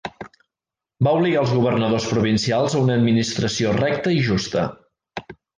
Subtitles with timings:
[1.07, 4.69] Va obligar els governadors provincials a una administració recta i justa.